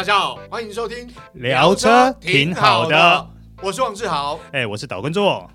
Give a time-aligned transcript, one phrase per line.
[0.00, 3.28] 大家好，欢迎收听聊车挺好的，
[3.62, 5.46] 我是王志豪，哎，我是岛根座。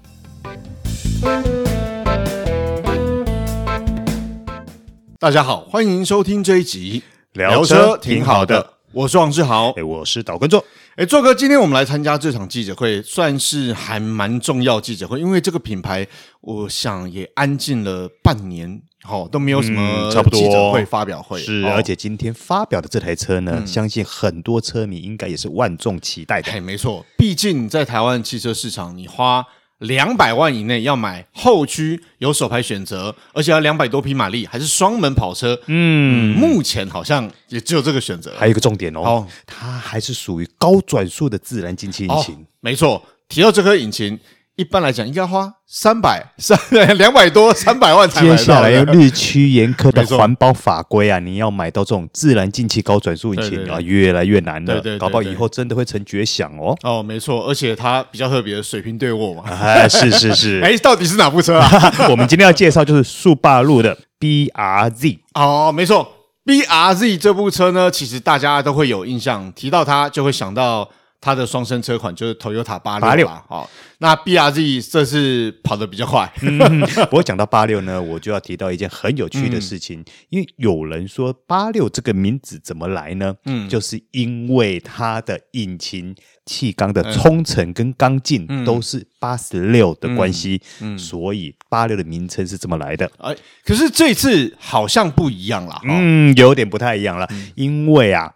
[5.17, 7.01] 大家好，欢迎收听这一集
[7.33, 10.63] 聊车挺好的，我是王志豪，哎，我是岛根座。
[10.95, 16.07] 哎，做哥，今天我们来参加这场记者会，算是还蛮重要记者会，因为这个品牌，
[16.41, 26.51] 我想也安静了半年，好都没有什么记者会发表会，是，而且今天发表的这台车呢，相信很多车迷应该也是万众期待的。
[26.51, 29.45] 哎，没错，毕竟在台湾汽车市场，你花。
[29.79, 35.59] 两百万以内要买后驱有手排选择，而且要两百多匹马力，还是双门跑车。
[35.67, 38.33] 嗯，目前好像也只有这个选择。
[38.37, 42.35] 还有一个重点哦，哦它还是属于高转速的自然进气引擎。
[42.35, 44.17] 哦、没错，提到这颗引擎。
[44.57, 46.57] 一般来讲，应该花三百三
[46.97, 48.35] 两百多三百万才买到。
[48.37, 54.79] 接下来日趋严苛的环保法规啊，你要买到这种自然进气高转速引擎啊，越来越难了。
[54.79, 56.73] 对对，搞不好以后真的会成绝响哦。
[56.83, 59.43] 哦，没错，而且它比较特别的水平对卧嘛。
[59.49, 60.61] 哎，是是是。
[60.63, 61.69] 哎，到底是哪部车啊？
[62.09, 65.19] 我们今天要介绍就是速霸路的 BRZ。
[65.33, 66.09] 哦，没错
[66.45, 70.89] ，BRZ 这部车呢，其实大家都会有印象，提到它就会想到。
[71.21, 76.31] 它的双生车款就是 Toyota 八六，好，那 BRZ 这次跑得比较快。
[76.41, 83.35] 嗯、不过讲到八六呢， 我就要提到一件很有趣的事情，嗯、因为有人说八六这个名字怎么来呢？
[83.45, 90.95] 嗯，就是因为它的引擎气缸的冲程跟缸径都是八十六的关系，嗯。
[90.95, 93.09] 嗯、所以八六的名称是这么来的。
[93.17, 98.31] 哎，可是这次好像不一样了，嗯，有点不太一样了，嗯、因为啊。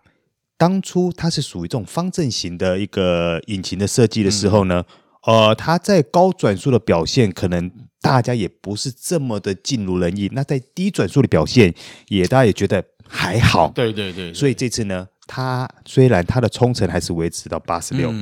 [0.60, 4.84] 当初它是属于这种方阵型的一个引擎的设计的时候呢，
[5.26, 7.72] 嗯、呃，它在高转速的表现可能
[8.02, 10.30] 大家也不是这么的尽如人意。
[10.34, 11.74] 那在低转速的表现，
[12.10, 13.70] 也大家也觉得还好。
[13.70, 14.34] 对对对，对。
[14.34, 18.14] 所以这次呢，它虽然它的冲程还是维持到八十六，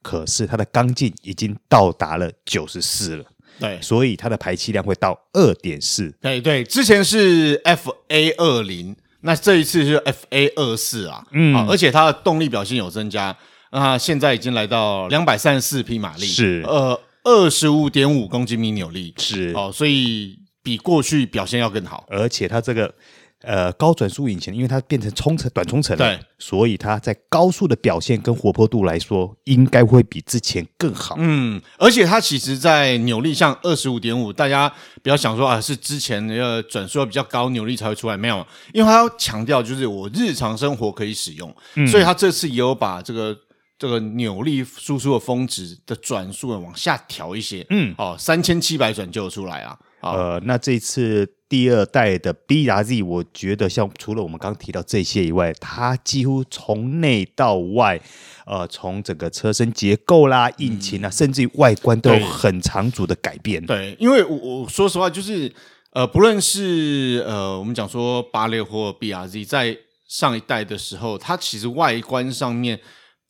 [0.00, 3.24] 可是它的缸径已经到达了九十四了。
[3.58, 6.08] 对，所以它的排气量会到二点四。
[6.20, 8.96] 对对，之前是 FA 二零。
[9.22, 13.36] 那这一次是 FA 二四啊，嗯，而且它的动力表现有增加，
[13.72, 16.64] 那现在已经来到两百三十四匹马力，是。
[16.66, 19.52] 呃二十五点五公斤米扭力，是。
[19.54, 22.94] 哦，所以比过去表现要更好，而且它这个。
[23.42, 31.14] 呃，高转速引擎，因为它变成冲程短冲程了，对，所以它在高速的表现跟活泼度来说，应该会比之前更好。
[31.18, 34.70] 嗯，而且它其实，在扭力像二十五点五，大家
[35.02, 43.34] 不要想说啊，是之前那个转速要比较高，扭力才会出来，没有，因为它要强调就是我日常生活可以使用，嗯、所以它这次也有把这个
[43.78, 51.26] 这个扭力输出的峰值的转速往下调一些，嗯，哦，三千七百转就出来啊，呃，那这一次。
[51.50, 58.00] 第二代的 BRZ，我觉得像除了我们刚刚提到这些以外，它几乎从内到外，
[58.46, 63.60] 呃，从整个车身结构啦、引擎啊，嗯、甚至于外观都有很长足的改变。
[63.66, 65.52] 对，因为我我说实话，就是
[65.90, 72.78] 呃，不论是呃，我们讲说八六或 BRZ，在上一代的时候，它其实外观上面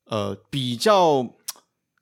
[0.05, 1.27] 呃比较。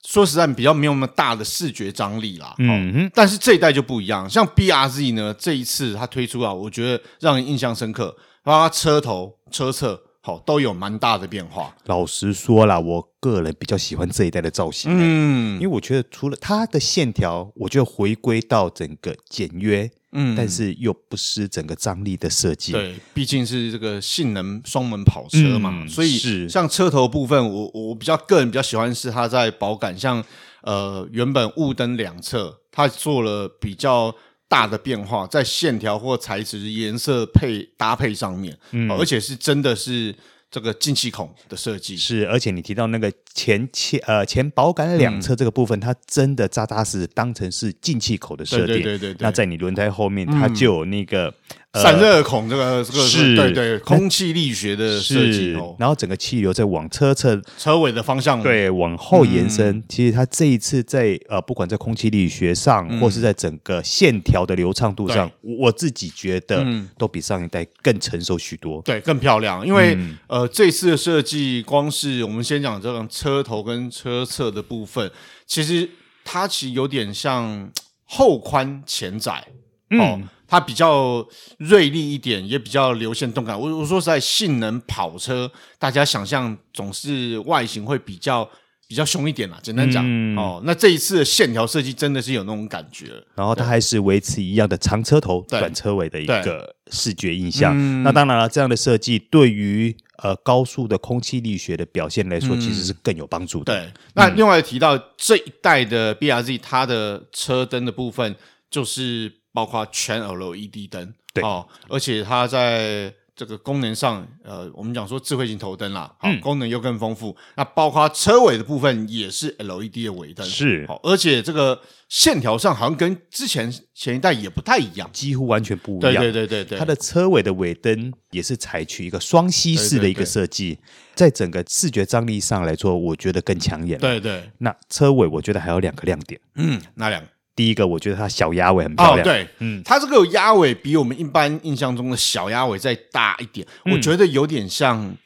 [0.06, 2.54] 说实在，比较没有那么大的视觉张力啦。
[2.58, 11.74] 嗯哼，但是这一代就不一样，像 BRZ 呢，这一次它推出啊，我觉得让人印象深刻，包括车头、车侧，好都有蛮大的变化。
[11.86, 19.90] 老实说啦，我个人比较喜欢这一代的造型，嗯，因为我觉得除了它的线条，我觉得回归到整个简约。
[20.12, 22.72] 嗯，但是又不失整个张力的设计。
[22.72, 30.24] 对，毕竟是这个性能双门跑车嘛，嗯、所以是像车头部分，我我比较个人比较喜欢是它在保感，像
[30.62, 34.14] 呃原本雾灯两侧，它做了比较
[34.48, 40.14] 大的变化，在线条或材质颜色配搭配上面，嗯、而且是真的是。
[40.50, 48.68] 这个进气孔的设计是，而且你提到那个前前呃前保杆两侧这个部分，嗯、它真的扎扎实实当成是进气口的设定。
[48.68, 49.16] 对对对对对。
[49.20, 51.34] 那在你轮胎后面，嗯、它就有那个。
[51.74, 58.42] 散热孔这个这个是对对空气力学的设计哦，然后整个气流在往车侧车尾的方向。
[58.42, 59.84] 对往后延伸。
[59.86, 66.66] 其实它这一次在呃不管在空气力学上，或是在整个线条的流畅度上，我自己觉得
[66.96, 69.64] 都比上一代更成熟许多，对，更漂亮。
[69.64, 75.10] 因为呃这次的设计，光是我们先讲这种车头跟车侧的部分，
[75.46, 75.88] 其实
[76.24, 77.70] 它其实有点像
[78.04, 79.46] 后宽前窄。
[79.90, 80.18] 哦。
[80.48, 81.24] 它比较
[81.58, 83.58] 锐利一点，也比较流线动感。
[83.60, 88.48] 我我说实在，性能跑车，大家想象总是外形会比较
[88.88, 89.60] 比较凶一点啦。
[89.62, 93.08] 简单讲，嗯、哦，那这一次的线条设计真的是有那种感觉。
[93.34, 97.74] 然后它还是维持一样的长车头、短车尾的一个视觉印象。
[97.76, 103.74] 嗯、那当然了，这样的设计对于呃高速的空气力学的表现来说，嗯、其实是更有帮助的。
[103.74, 108.34] 对，那另外提到这一代的 BRZ，它的车灯的部分
[108.70, 113.12] 就是包括全 LED 灯，对哦，而且它在。
[113.38, 117.36] 这个功能上，呃，我们讲说智慧型头灯啦，好，嗯、功能又更丰富。
[117.54, 126.14] 那包括车尾的部分也是 LED 的尾灯，是好，而且这个线条上好像跟之前前一代也不太一样，几乎完全不一样。
[126.14, 130.82] 对对对对对，它的车尾的尾灯也是采取一个双吸式的一个设计，对对对，
[131.14, 133.96] 在整个视觉张力上来说，我觉得更抢眼。
[134.00, 137.28] 对对，那车尾我觉得还有两个亮点，嗯，哪两个？
[137.58, 139.20] 第一个，我觉得它小鸭尾很漂亮。
[139.20, 145.16] 哦、对，嗯，它这个鸭尾比我们一般印象中的小鸭尾再大一点，嗯、我觉得有点像。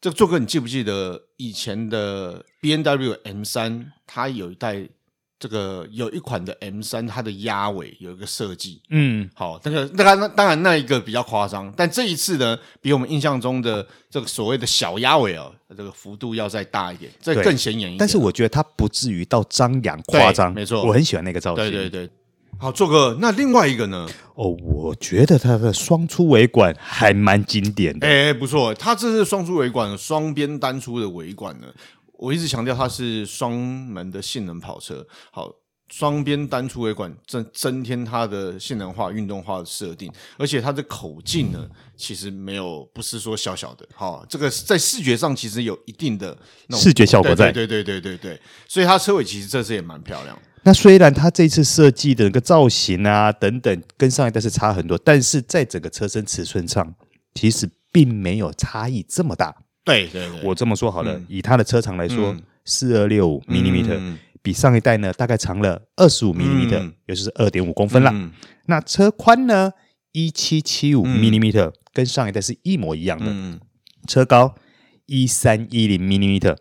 [0.00, 4.86] 这个做哥，你记不记得以前的 B N W M 三它有一代
[5.44, 8.80] 这个有一款的 M 三它的鸭尾有一个设计。
[8.88, 15.52] 嗯，好，那个那当然那一个比较夸张，但这一次呢，比我们印象中的这个所谓的小鸭尾哦。
[15.76, 17.98] 这个幅度要再大一点，这更显眼一点。
[17.98, 21.56] 但是我觉得它不至于到张扬夸张，没错，我很喜欢那个造型。
[21.56, 22.08] 对对对，
[22.56, 24.08] 好，做个那另外一个呢？
[24.36, 28.06] 哦，我觉得它的双出尾管还蛮经典的。
[28.06, 31.66] 哎，不错，它这是双出尾管，双边单出的尾管呢。
[32.24, 35.06] 我一直强调它是双门的性能跑车。
[35.30, 35.50] 好。
[35.92, 46.36] 双边单出尾管增增添它的性能化、运动化的设定，而且它的口径呢，其实没有不是说小小的，好，这个在视觉上其实有一定的
[46.70, 50.36] 视觉效果在，对对对对对对，所以它车尾其实这次也蛮漂亮。
[50.62, 56.94] 那虽然它这次设计的那个造型啊等等跟上一代是差很多，但是在整个车身尺寸上，
[57.34, 59.54] 其实并没有差异这么大。
[59.84, 60.08] 对
[60.42, 62.34] 我这么说好了，以它的车长来说，
[62.64, 64.16] 四二六五 millimeter。
[64.42, 68.10] 比上一代呢，大概长了二十五 millimeter，也就是二点五公分了。
[68.12, 68.30] 嗯、
[68.66, 69.72] 那车宽呢，
[70.12, 73.24] 一七七五 millimeter，跟上一代是一模一样的。
[73.28, 73.58] 嗯、
[74.06, 74.54] 车高
[75.06, 76.58] 一三一零 millimeter，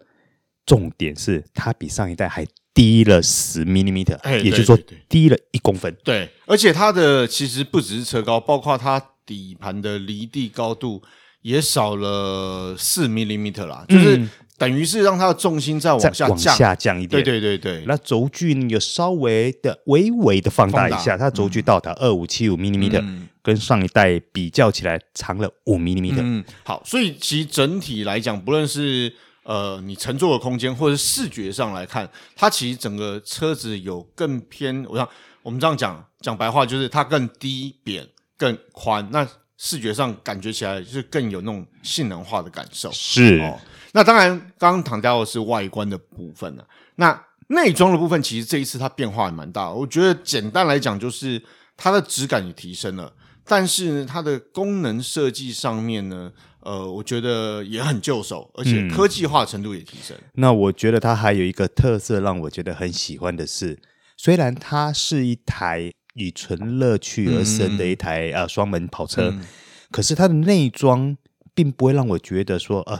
[0.66, 4.80] 重点是它比上一代还低了十 millimeter，也就是说
[5.10, 5.94] 低了一公分。
[6.06, 11.04] 对，而且它的其实不只是车高，包括它底盘的离地高度
[11.44, 14.18] 也少了四 millimeter 啦，就是。
[14.18, 17.22] 嗯等于是让它的重心再往下降，下降一点。
[17.22, 26.22] 对对对对，那轴距有稍微的微微的放大一下，大它轴距到达二五七五 millimeter，嗯，跟上一代比较起来长了五 millimeter。
[26.22, 29.12] 嗯，好，所以其实整体来讲，不论是
[29.42, 34.86] 呃你乘坐的空间，或者是视觉上来看，它其实整个车子有更偏。
[34.88, 35.10] 我想
[35.42, 38.07] 我们这样讲讲白话，就是它更低扁、
[38.38, 39.10] 更宽。
[39.12, 39.28] 那
[39.63, 42.92] 视觉上感觉起来就是更有那种性能化的感受。
[42.92, 43.39] 是。
[43.39, 43.57] 哦
[43.95, 44.27] 那当然，
[44.57, 46.68] 刚刚谈到的是外观的部分了。
[46.95, 49.71] 那内装的部分，其实这一次它变化也蛮大。
[49.71, 51.39] 我觉得简单来讲，就是
[51.77, 53.13] 它的质感也提升了，
[53.45, 56.31] 但是呢，它的功能设计上面呢，
[56.62, 60.18] 呃，我觉得也很就手，而且科技化程度也提升。
[60.18, 60.30] 嗯。
[60.33, 63.80] 那我觉得它还有一个特色，让我觉得很喜欢的是，
[64.18, 69.45] 虽然它是一台以纯乐趣而生的一台呃双门跑车，嗯、
[69.92, 71.18] 可是它的内装
[71.54, 73.00] 并不会让我觉得说呃。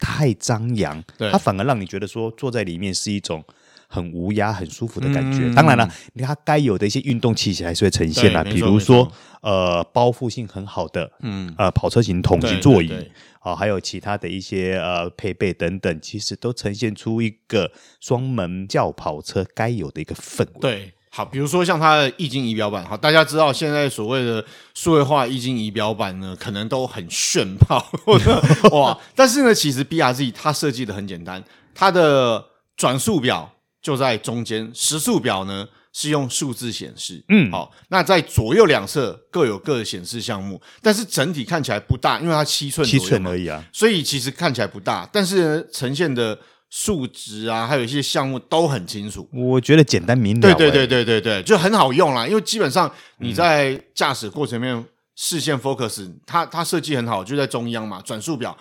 [0.00, 3.42] 太张扬，它反而让你觉得说坐在里面是一种
[3.88, 5.40] 很无压、很舒服的感觉。
[5.48, 9.10] 嗯、当然了，你它该有的一些运动气息还是会呈现啦，比如说
[9.42, 12.92] 呃包覆性很好的嗯呃跑车型桶型座椅
[13.40, 20.60] 啊、呃，还有其他的一些呃配备等等，其实都呈现出一个双门轿跑车该有的一个氛围。
[20.60, 20.92] 对。
[21.18, 27.84] 好，比如说像它的液晶仪表板，好，大家知道现在所谓的数位化液晶仪表板呢，可能都很炫炮，
[28.70, 31.42] 哇，但是呢，其实 BRZ 它设计的很简单，
[31.74, 32.44] 它的
[32.76, 46.38] 转速表就在中间，时速表呢是用数字显示，嗯，好，那在左右两侧各有各的显示项目，但是整体看起来不大，因为它七寸七寸而已啊，所以其实看起来不大，但是呢呈现的。
[46.70, 50.40] 数值啊，还有一些项目都很清楚，我觉得简单明了。
[50.42, 52.26] 对对对对对对，就很好用啦。
[52.26, 54.84] 因为基本上你在驾驶过程里面
[55.16, 58.02] 视线 focus，它它设计很好，就在中央嘛。
[58.04, 58.54] 转速表，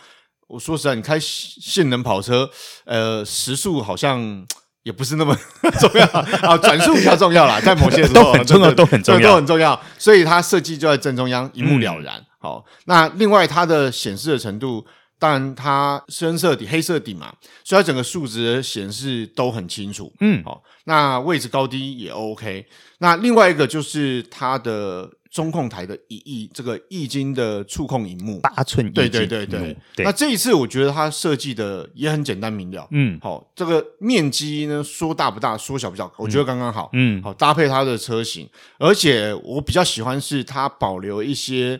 [0.48, 2.50] 我说实在，你开性能跑车，
[2.86, 4.46] 呃，时速好像
[4.84, 5.38] 也不是那么
[5.78, 6.06] 重要
[6.48, 9.78] 啊，转速比较重要啦， 在某些时候都很重要，都很重要，都很重要。
[9.98, 12.26] 所以它设计就在正中央，一目了然。
[12.40, 14.86] 好，那另外它的显示的程度。
[15.19, 17.33] 当然，它深色底、黑色底嘛，
[17.63, 20.13] 所以它整个数值的显示都很清楚。
[20.19, 22.65] 嗯，好，那位置高低也 OK。
[23.00, 29.75] 那另外一个就是它的中控台的一亿这个液晶的触控荧幕，八寸，对对对对。
[29.95, 32.88] 对那这一次我觉得它设计的也很简单明了。
[32.91, 36.91] 嗯，好，这个面积呢，说大不大，说小不小，我觉得刚刚好。
[36.93, 38.47] 嗯，好，搭配它的车型，
[38.77, 41.79] 而且我比较喜欢是它保留一些，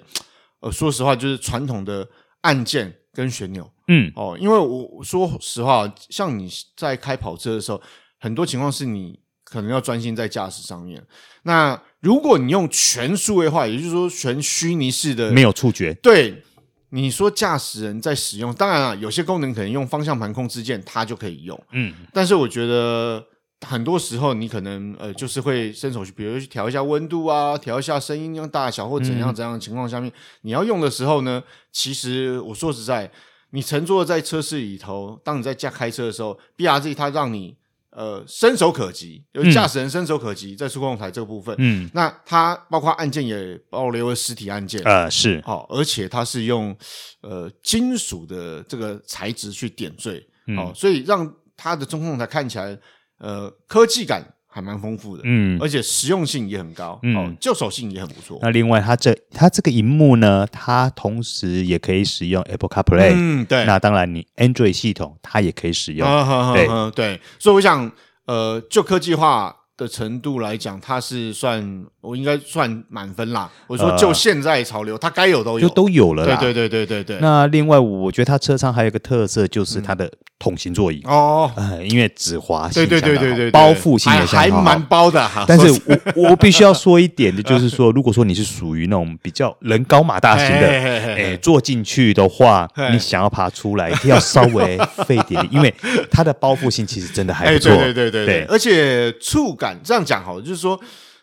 [0.62, 2.08] 呃，说实话就是传统的
[2.41, 2.96] 按键。
[3.18, 3.68] 跟旋钮。
[3.88, 7.82] 嗯，哦，因为我说实话，像你在开跑车的时候，
[8.20, 11.04] 很多情况是你可能要专心在驾驶上面。
[11.42, 16.44] 那如果你用全数位化，也就是说全虚拟式的，没有触觉，对，
[16.90, 21.60] 你说驾驶人在使用，当然了，有些功能可能用方向盘控制键，它就可以用。
[21.72, 23.26] 嗯，但是我觉得。
[23.66, 33.12] 很多时候，你可能呃，就是会伸手去，比如去调一下温度啊，调一下声音用大小或怎样怎样的情况下面，嗯、你要用的时候呢，其实我说实在，
[33.50, 37.58] 你乘坐在车室里头，当你在驾开车的时候，BRZ 它让你
[37.90, 46.78] 呃伸手可及，有驾驶人伸手可及在触控台这个部分，嗯，那它包括按键也保留了实体按键，呃是，好、哦，而且它是用
[47.22, 50.58] 呃金属的这个材质去点缀，好、嗯。
[50.58, 52.78] 哦，所以让它的中控台看起来。
[53.20, 58.40] 呃，科技感还蛮丰富的，嗯，而且实用性也很高，嗯，哦，就手性也很不错。
[58.42, 63.66] 那另外，它这它这个荧幕呢，它同时也可以使用 Apple CarPlay，嗯，对。
[63.66, 67.20] 那当然，你 Android 系统它也可以使用，啊、对、啊、对。
[67.40, 67.92] 所以我想，
[68.26, 73.50] 呃，就科技化的程度来讲，它是算我应该算满分啦。
[73.68, 76.36] 我说，就现在潮流，呃、它该有都有，就都有了啦。
[76.38, 77.22] 对对对对对对。
[77.22, 80.12] 那另外，我觉得它车舱还有一个特色，就是它的、嗯。
[80.40, 85.44] 桶型座椅哦，呃，因为止滑性对对对对对，包覆性也还蛮包的哈。
[85.50, 95.74] 但是我我必须要说一点的，就是说，如果说你是属于那种比较人高马大型的，哎，坐进去的话，你想要爬出来，要稍微费点，因为
[96.12, 97.76] 它的包覆性其实真的还不错。
[97.76, 100.80] 对对对对对，而且触感这样讲好了，就是说，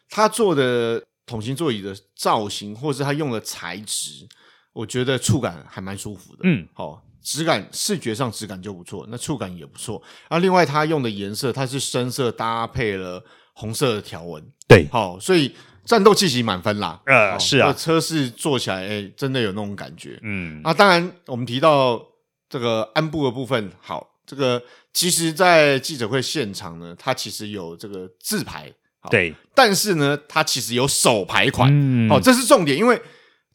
[0.08, 4.26] 他做的桶型座椅的造型，或是他用的材质，
[4.72, 6.40] 我觉得触感还蛮舒服的。
[6.44, 7.02] 嗯，好。
[7.26, 10.02] 质感视觉上质感就不错，那触感也不错。
[10.28, 13.24] 啊，另外它用的颜色，它是深色搭配了
[13.54, 15.50] 红色的条纹，对，好，所以
[15.86, 17.00] 战斗气息满分啦。
[17.06, 20.18] 呃，是啊，车是坐起来，哎、欸，真的有那种感觉。
[20.20, 21.98] 嗯，啊，当然我们提到
[22.50, 24.62] 这个鞍部的部分，好，这个
[24.94, 28.72] 其实，在记者会现场呢，它其实有这个自排，
[29.10, 33.02] 对，但是呢，它其实有手排款，嗯，好，这是重点，因为。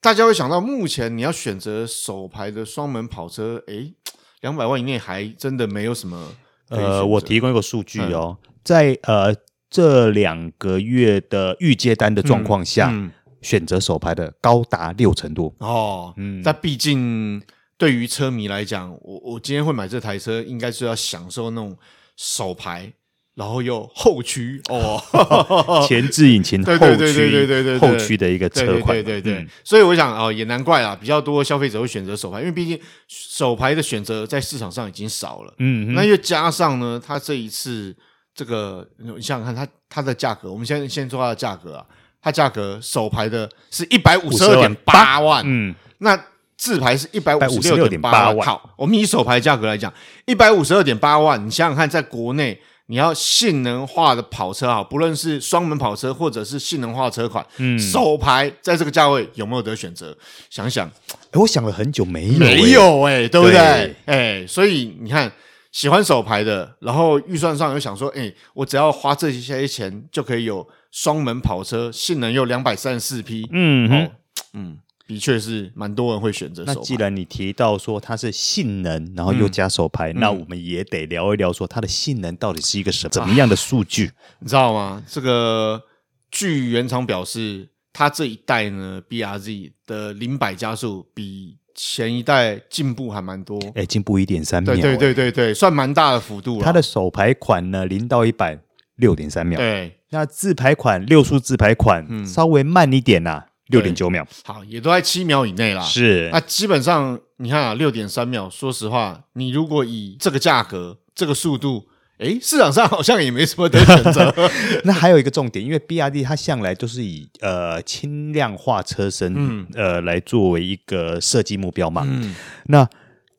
[0.01, 3.93] 大家会想到，目前你要选择手排的双门跑车，诶，
[4.39, 6.35] 两百万以内还真的没有什么。
[6.69, 9.35] 呃，我提供一个数据哦，嗯、在呃
[9.69, 12.93] 这两个月的预接单的状况下，
[13.41, 16.13] 选择手排的高达六成多哦。
[16.15, 17.41] 嗯，但毕竟
[17.79, 21.75] 对于车迷来讲，我我今天会买这台车，应该是要享受那种
[22.15, 22.93] 手排。
[23.35, 25.01] 然后又后驱哦
[25.87, 29.47] 前置引擎后驱，对对对对对对，后驱的一个车款，对对对，对。
[29.63, 35.53] 所以我想哦，也难怪啊，比较多消费者会选择手排，因为毕竟手排的选择在市场上已经少了。
[35.59, 37.95] 嗯，那又加上呢，它这一次
[38.35, 41.85] 这个，你想想看，它它的价格，我们先先说它的价格啊，
[42.21, 46.21] 它价格手排的是一百五十二点八万，嗯，那
[46.59, 48.45] 自排是一百五十六点八万。
[48.45, 49.91] 好，我们以手排价格来讲，
[50.25, 52.59] 一百五十二点八万，你想想看，在国内。
[52.91, 60.17] 你要性能化的跑车啊，不论是双门跑车或者是性能化车款，嗯，手排在这个价位有没有得选择？
[60.49, 60.87] 想想，
[61.29, 63.59] 诶我想了很久，没有，没有诶，欸，对不对？
[63.59, 65.31] 哎，欸，所以你看，
[65.71, 74.11] 喜欢手排的，然后预算上又想说，哎，我只要花这些钱就可以有双门跑车，性能又两百三十四匹，嗯哼，哦，
[74.53, 74.77] 嗯。
[75.09, 76.63] 的确是蛮多人会选择。
[76.67, 84.05] 那既然你提到说它是性能，然后又加手排，嗯、那我们也得聊一聊说它的性能到底是一个什么怎么样的数据？
[84.05, 85.03] 啊、你知道吗？
[85.07, 85.81] 这个
[86.29, 93.59] 据原厂表示，它这一代呢，BRZ 的零百加速比前一代进步还蛮多。
[93.73, 94.75] 哎，进步一点三秒。
[94.75, 96.63] 对对对对对，算蛮大的幅度了。
[96.63, 98.59] 它的手排款呢，零到一百
[98.97, 99.57] 六点三秒。
[99.57, 103.45] 对，那自排款六速自排款、嗯、稍微慢一点呐、啊。
[103.69, 105.81] 六点九秒，好，也都在七秒以内啦。
[105.81, 108.49] 是，那基本上你看啊，六点三秒。
[108.49, 114.33] 说实话，你如果以这个价格、这个速度，诶，市场上好像也没什么得选择。
[114.85, 122.03] 那还有一个重点，因为 B R D 它向来都是以呃轻量化车身，嗯，呃来作为一个设计目标嘛。
[122.09, 122.35] 嗯，
[122.65, 122.89] 那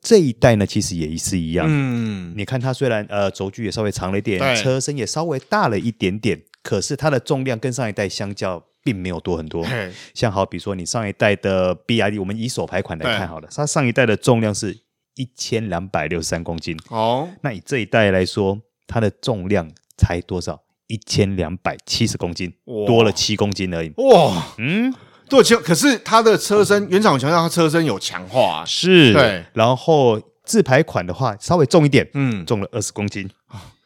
[0.01, 1.67] 这一代呢，其实也是一样。
[1.69, 8.63] 嗯，你看它虽然呃轴距也稍微长了一点，车身也稍微大了一点点，可是它的重量跟上一代相较。
[8.83, 9.91] 并没有多很多，嘿。
[10.13, 14.77] 像好比说你上一代的 B R D，我们以手排款来看好了，它上一代的重量是
[15.15, 20.61] 一千两百六十三公斤，哦，那以这一代来说，它的重量才多少？
[20.87, 22.85] 一千两百七十公斤，哇。
[22.85, 23.93] 多了七公斤而已。
[23.95, 24.93] 哇，嗯，
[25.29, 33.29] 多七，可是它的车身，原厂强调它车身有强化，是，对，然后自排款的话稍微重一点，嗯，重了二十公斤。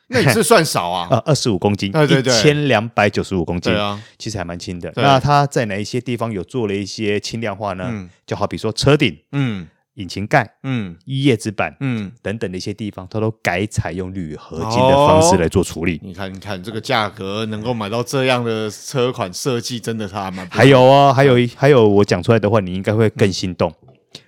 [0.09, 4.91] 那也是算少啊， 呃，二十五公斤，一千两百九十五公斤，对啊，其实还蛮轻的。
[4.95, 8.07] 那它在哪一些地方有做了一些轻量化呢？
[8.25, 12.12] 就好比说车顶，嗯，引擎盖、嗯，叶子板、嗯。
[12.21, 16.00] 等等的一些地方，它都改采用铝合金的方式来做处理。
[16.03, 20.47] 你看，你看这个价格能够买到这样的车款设计，真的它蛮。
[20.50, 23.74] 还有哦，还有还有，我讲出来的话，你应该会更心动。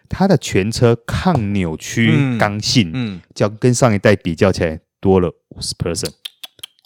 [0.09, 6.13] 它的全车抗扭曲刚性，嗯，叫跟上一代比较起来多了五十 percent，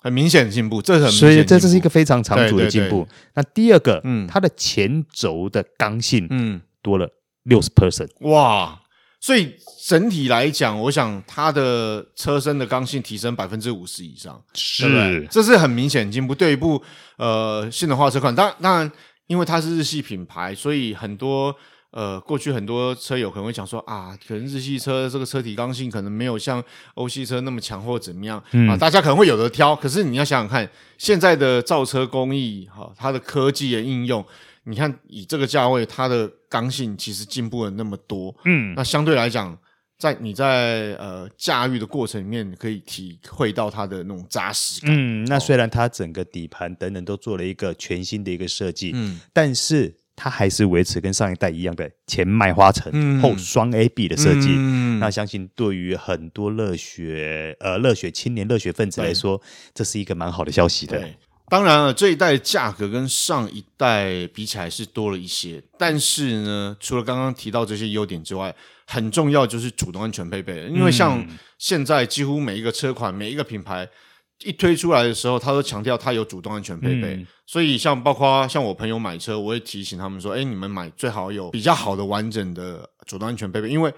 [0.03, 0.82] 很明显的进步。
[0.82, 3.08] 这很所以这这是一个非常长足的进步。
[3.36, 7.10] 那第二个，嗯，它的前轴的刚性，嗯，多了。
[7.46, 8.80] 六十 percent，哇！
[9.20, 9.56] 所以
[9.88, 16.36] 整体来讲，我想它的车身的刚性提升百分之五十以上，是，这是很明显的进步。
[16.36, 16.80] 对一部
[17.18, 18.91] 呃性能化车款，当然当然，
[19.25, 21.56] 因为它是日系品牌，所以很多
[21.91, 26.63] 呃过去很多车友可能会讲说啊，可能日系车这个车体刚性可能没有像
[26.95, 29.75] 欧系车那么强或怎么样、嗯、啊，大家可能会有的挑。
[29.75, 34.25] 可是你要想想看，现在的造车工艺哈，它的科技的应用。
[34.63, 39.57] 你看，以这个价位，它的刚性其实进步了那么多，嗯，那相对来讲，
[39.98, 44.91] 在你在呃驾驭的过程里面，可以体会到它的那种扎实感。
[44.95, 49.91] 嗯，那虽然它整个底盘等等都做了一个全新的一个设计，嗯，但是
[50.23, 54.49] 它还是维持跟上一代一样的前麦花臣、嗯、后双 AB 的设计。
[54.55, 59.41] 嗯，那相信对于很多热血呃热血青年、热血分子来说，
[59.73, 61.03] 这是一个蛮好的消息的。
[61.49, 68.53] 当然了，这一代价格跟上一代比起来是多了一些，但是呢，除了刚刚提到这些优点之外，
[68.85, 70.67] 很重要就是主动安全配备。
[70.67, 73.89] 因为像现在几乎每一个车款、每一个品牌
[74.43, 77.15] 一推出来的时候，他都强调他有主动安全配备。
[77.15, 83.93] 嗯、所以像包括像我朋友买车，我会提醒他们说：“哎，你们买最好有比较好的完整的主动安全配备，因为。”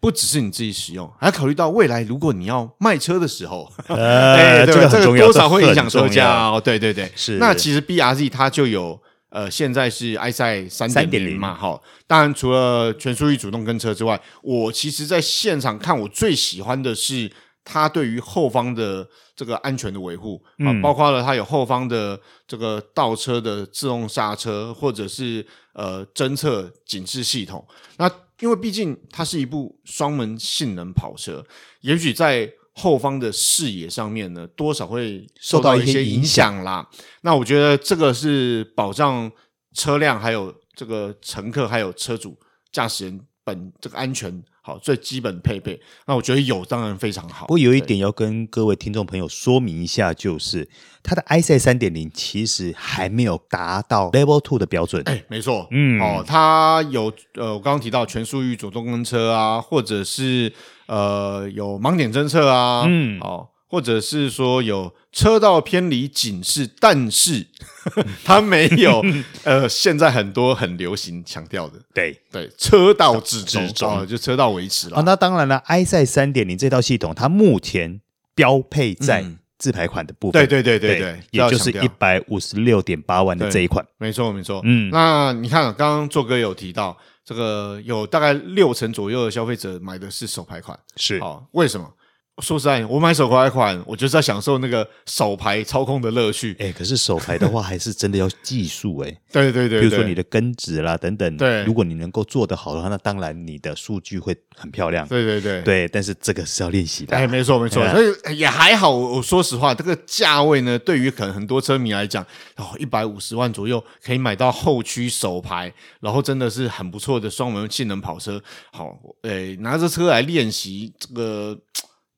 [0.00, 6.60] 不只是你自己使用，还要考虑到未来，如果你要卖车的时候，呃， 这个很重要，多少会影响售价哦。
[6.64, 7.38] 对对对，是。
[7.38, 8.96] 那其实 BRZ 它就有，
[9.30, 11.80] 呃，现在是 EyeSight 三点零嘛，哈。
[12.06, 17.28] 当然，除了全速域主动跟车之外，我其实在现场看，我最喜欢的是
[17.70, 27.66] 它对于后方的这个安全的维护啊，包括了它有后方的这个倒车的自动刹车，或者是呃侦测警示系统，
[27.98, 28.10] 那。
[28.40, 31.44] 因为毕竟它是一部双门性能跑车，
[31.80, 36.88] 也许在后方的视野上面呢，多少会受到一些影响啦。
[37.22, 39.28] 那我觉得这个是保障
[39.74, 42.38] 车辆、还有这个乘客、还有车主、
[42.70, 44.40] 驾驶人本这个安全。
[44.68, 47.46] 好，最基本配备，那我觉得有当然非常好。
[47.46, 50.68] 不过有一点要跟各位听众朋友说明一下，就是
[51.02, 55.02] 它的 EyeSight 三点零其实还没有达到 Level Two 的标准。
[55.06, 60.52] 哎，没错，嗯，哦，它有呃，我刚刚提到全速域主动跟车啊，或者是
[60.86, 63.48] 呃有盲点侦测啊，嗯，哦。
[63.68, 67.46] 或者是说有车道偏离警示，但是
[68.24, 69.04] 它没有
[69.44, 74.96] 呃，现在很多很流行强调的，对对，车道置中，就车道维持了。
[74.96, 78.00] 啊，那当然了，EyeSight 三点零这套系统，它目前
[78.34, 79.24] 标配在
[79.58, 84.60] 自排款的部分，对对对对对，也就是一百五十六点八万的这一款，没错没错。
[84.64, 91.92] 嗯，那你看，刚刚做哥有提到，这个有大概六成左右的消费者买的是手排款，是哦，为什么？
[92.40, 96.56] 说实在，我买手排款，我就是在享受那个手排操控的乐趣。
[96.60, 99.20] 哎、欸，可是手排的话，还是真的要技术哎、 欸。
[99.32, 101.36] 对对对，比如说你的根子啦等等。
[101.36, 105.06] 对，如果你能够做得好的话，那当然你的数据会很漂亮。
[105.08, 107.16] 对对对对，但是这个是要练习的。
[107.16, 108.90] 哎，没错没错，所以也还好。
[108.90, 112.24] 我说实话，这个价位呢，对于可能很多车迷来讲，
[112.56, 118.40] 哦，一百五十万左右可以买到后驱手排，然后真的是很不错的双门性能跑车。
[118.72, 121.58] 好，哎，拿着车来练习这个。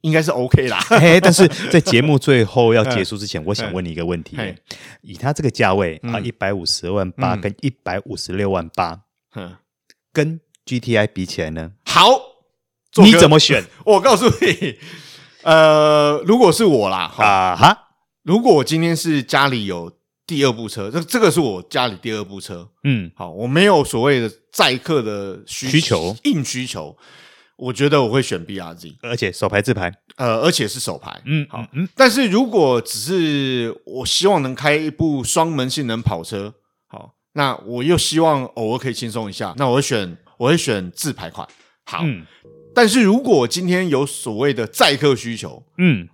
[0.03, 4.37] 应该是 OK 啦， 嘿但是在节目最后要结束之前， 我想问你一个问题：
[5.03, 9.01] 以他这个价位啊，一百五十万八跟一百五十六万八，
[10.13, 11.73] 跟 GTI 比起来呢？
[11.85, 12.19] 好，
[13.03, 13.65] 你怎么选？
[13.85, 14.79] 我告诉你，
[15.43, 17.89] 呃，如果是我啦，啊哈，
[18.23, 19.93] 如果我今天是家里有
[20.27, 26.97] 第二部车，这这个是我家里第二部车，嗯，好，我没有所谓的载客的需求，硬需求。
[27.61, 36.55] 我觉得我会选 BRZ，而且手牌自排，呃，而且是手牌，嗯，好，嗯，但是如果只是我希望能开一部双门性能跑车，
[36.89, 41.47] 好，那我又希望偶尔可以轻松一下，那我会选，我会选自排款，
[41.85, 42.25] 好，嗯，
[42.75, 46.09] 但是如果今天有所谓的载客需求，嗯。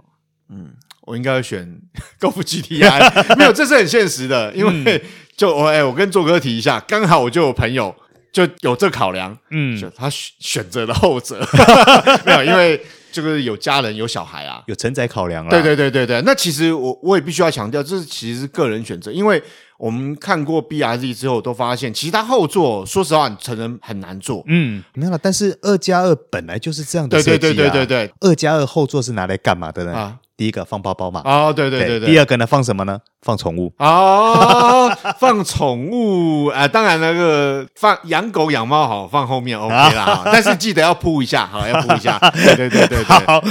[0.48, 1.80] 嗯，我应该会选
[2.20, 5.02] 高尔夫 GTI，没有，这是很现实的，因为
[5.36, 7.92] 就我哎，我跟做哥提一下，刚好我就有朋友。
[8.36, 11.40] 就有这考量，嗯，他选选择了后者，
[12.26, 12.78] 没有，因为
[13.10, 15.48] 这个有家人有小孩啊，有承载考量啊。
[15.48, 19.42] 对对对对对，那其实我我也必须要强调，这是其实是个人选择，因为
[19.78, 24.44] 我们看过 BRZ 之后，都发现其实它后座，说实话，成人很难坐。
[24.48, 25.18] 嗯，没有了。
[25.18, 27.38] 但是二加二本来就是这样的设计啊。
[27.38, 29.94] 对对对对对对，二加二后座是拿来干嘛的呢？
[29.94, 31.22] 啊，第一个放包包嘛。
[31.24, 32.10] 哦，对对对对。
[32.10, 32.98] 第二个呢，放什么呢？
[33.22, 33.72] 放宠物。
[33.78, 42.18] 哦，放宠物啊，当然那个放养狗养猫好放后面 OK 啦， 但是记得要铺一下，好要铺一下。
[42.32, 43.04] 对对对对对。
[43.04, 43.42] 好，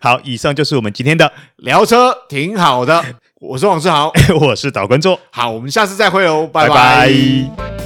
[0.00, 3.04] 好，以上就是我们今天的聊车，挺好的。
[3.40, 6.74] 我是王志豪， 我是导观众，好，我们下次再会哦，拜拜。
[6.74, 7.79] 拜拜。